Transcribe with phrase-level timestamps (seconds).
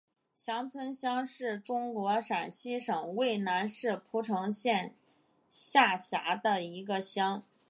[0.35, 4.95] 翔村乡是中国陕西省渭南市蒲城县
[5.47, 7.43] 下辖的一个乡。